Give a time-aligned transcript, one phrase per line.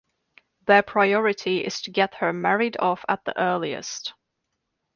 [0.65, 4.15] Their priority is to get her married off at the earliest.